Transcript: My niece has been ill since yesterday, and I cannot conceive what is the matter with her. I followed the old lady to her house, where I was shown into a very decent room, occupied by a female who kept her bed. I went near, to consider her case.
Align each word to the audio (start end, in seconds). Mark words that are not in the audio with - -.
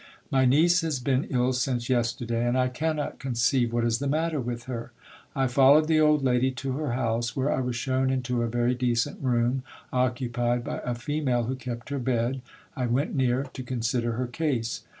My 0.31 0.45
niece 0.45 0.81
has 0.81 0.99
been 0.99 1.25
ill 1.25 1.53
since 1.53 1.87
yesterday, 1.87 2.47
and 2.47 2.57
I 2.57 2.69
cannot 2.69 3.19
conceive 3.19 3.71
what 3.71 3.83
is 3.83 3.99
the 3.99 4.07
matter 4.07 4.41
with 4.41 4.63
her. 4.63 4.91
I 5.35 5.45
followed 5.45 5.87
the 5.87 5.99
old 5.99 6.23
lady 6.23 6.49
to 6.53 6.71
her 6.71 6.93
house, 6.93 7.35
where 7.35 7.51
I 7.51 7.61
was 7.61 7.75
shown 7.75 8.09
into 8.09 8.41
a 8.41 8.47
very 8.47 8.73
decent 8.73 9.21
room, 9.21 9.61
occupied 9.93 10.63
by 10.63 10.79
a 10.79 10.95
female 10.95 11.43
who 11.43 11.55
kept 11.55 11.89
her 11.89 11.99
bed. 11.99 12.41
I 12.75 12.87
went 12.87 13.13
near, 13.15 13.43
to 13.53 13.61
consider 13.61 14.13
her 14.13 14.25
case. 14.25 14.81